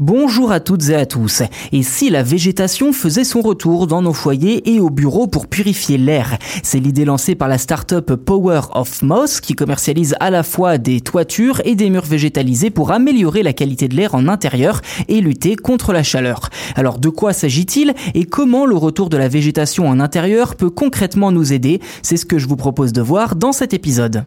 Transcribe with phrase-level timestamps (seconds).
[0.00, 1.44] Bonjour à toutes et à tous.
[1.70, 5.98] Et si la végétation faisait son retour dans nos foyers et au bureau pour purifier
[5.98, 6.36] l'air?
[6.64, 11.00] C'est l'idée lancée par la start-up Power of Moss qui commercialise à la fois des
[11.00, 15.54] toitures et des murs végétalisés pour améliorer la qualité de l'air en intérieur et lutter
[15.54, 16.50] contre la chaleur.
[16.74, 21.30] Alors de quoi s'agit-il et comment le retour de la végétation en intérieur peut concrètement
[21.30, 21.80] nous aider?
[22.02, 24.24] C'est ce que je vous propose de voir dans cet épisode.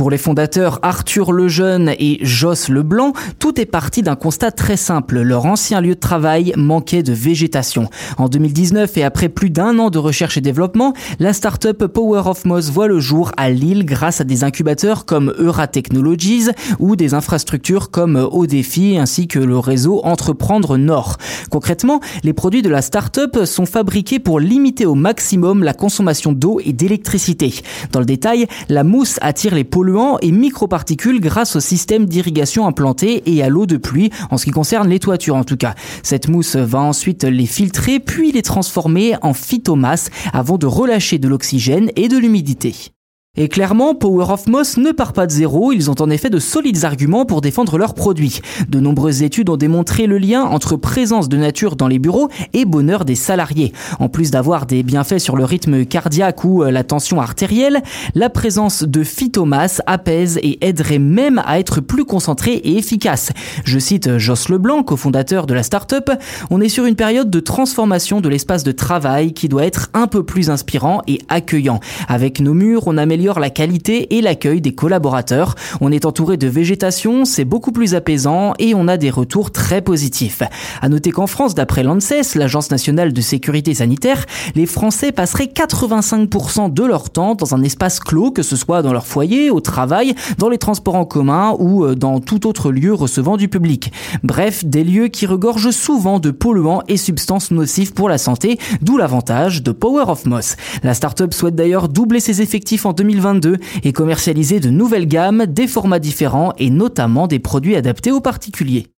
[0.00, 5.20] Pour les fondateurs Arthur Lejeune et Joss Leblanc, tout est parti d'un constat très simple.
[5.20, 7.90] Leur ancien lieu de travail manquait de végétation.
[8.16, 12.46] En 2019 et après plus d'un an de recherche et développement, la start-up Power of
[12.46, 16.48] Moss voit le jour à Lille grâce à des incubateurs comme Eura Technologies
[16.78, 21.18] ou des infrastructures comme Odéfi ainsi que le réseau Entreprendre Nord.
[21.50, 26.58] Concrètement, les produits de la start-up sont fabriqués pour limiter au maximum la consommation d'eau
[26.64, 27.52] et d'électricité.
[27.92, 29.89] Dans le détail, la mousse attire les polluants
[30.20, 34.50] et microparticules grâce au système d'irrigation implanté et à l'eau de pluie, en ce qui
[34.50, 35.74] concerne les toitures en tout cas.
[36.02, 41.28] Cette mousse va ensuite les filtrer puis les transformer en phytomasse avant de relâcher de
[41.28, 42.92] l'oxygène et de l'humidité.
[43.36, 46.40] Et clairement, Power of Moss ne part pas de zéro, ils ont en effet de
[46.40, 48.40] solides arguments pour défendre leurs produits.
[48.68, 52.64] De nombreuses études ont démontré le lien entre présence de nature dans les bureaux et
[52.64, 53.72] bonheur des salariés.
[54.00, 57.82] En plus d'avoir des bienfaits sur le rythme cardiaque ou euh, la tension artérielle,
[58.16, 63.30] la présence de phytomasse apaise et aiderait même à être plus concentré et efficace.
[63.64, 66.10] Je cite Joss Leblanc, cofondateur de la start-up,
[66.50, 70.08] on est sur une période de transformation de l'espace de travail qui doit être un
[70.08, 71.78] peu plus inspirant et accueillant.
[72.08, 75.54] Avec nos murs, on améliore la qualité et l'accueil des collaborateurs.
[75.80, 79.82] On est entouré de végétation, c'est beaucoup plus apaisant et on a des retours très
[79.82, 80.42] positifs.
[80.80, 86.72] À noter qu'en France, d'après l'ANSES, l'Agence nationale de sécurité sanitaire, les Français passeraient 85%
[86.72, 90.14] de leur temps dans un espace clos, que ce soit dans leur foyer, au travail,
[90.38, 93.92] dans les transports en commun ou euh, dans tout autre lieu recevant du public.
[94.22, 98.96] Bref, des lieux qui regorgent souvent de polluants et substances nocives pour la santé, d'où
[98.96, 100.56] l'avantage de Power of Moss.
[100.82, 105.46] La start-up souhaite d'ailleurs doubler ses effectifs en 2020 2022 et commercialiser de nouvelles gammes,
[105.46, 108.86] des formats différents et notamment des produits adaptés aux particuliers.